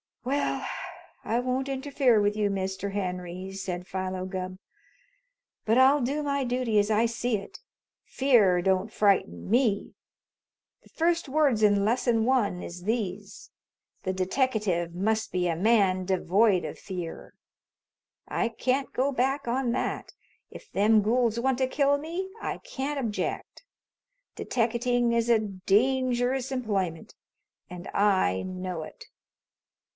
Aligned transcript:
"Well, 0.23 0.65
I 1.23 1.39
won't 1.39 1.69
interfere 1.69 2.19
with 2.21 2.35
you, 2.35 2.49
Mr. 2.49 2.93
Henry," 2.93 3.51
said 3.53 3.85
Philo 3.85 4.25
Gubb. 4.25 4.57
"But 5.63 5.77
I'll 5.77 6.01
do 6.01 6.23
my 6.23 6.43
dooty 6.43 6.79
as 6.79 6.89
I 6.89 7.05
see 7.05 7.37
it. 7.37 7.59
Fear 8.05 8.63
don't 8.63 8.91
frighten 8.91 9.49
me. 9.49 9.93
The 10.81 10.89
first 10.89 11.29
words 11.29 11.61
in 11.61 11.85
Lesson 11.85 12.23
One 12.25 12.63
is 12.63 12.83
these: 12.83 13.49
'The 14.03 14.13
deteckative 14.13 14.95
must 14.95 15.31
be 15.31 15.47
a 15.47 15.55
man 15.55 16.05
devoid 16.05 16.65
of 16.65 16.79
fear.' 16.79 17.33
I 18.27 18.49
can't 18.49 18.93
go 18.93 19.11
back 19.11 19.47
on 19.47 19.71
that. 19.71 20.13
If 20.49 20.71
them 20.71 21.01
gools 21.01 21.39
want 21.39 21.57
to 21.59 21.67
kill 21.67 21.97
me, 21.97 22.29
I 22.41 22.57
can't 22.59 22.99
object. 22.99 23.63
Deteckating 24.35 25.13
is 25.13 25.29
a 25.29 25.39
dangerous 25.39 26.51
employment, 26.51 27.13
and 27.69 27.87
I 27.93 28.41
know 28.43 28.81
it." 28.81 29.05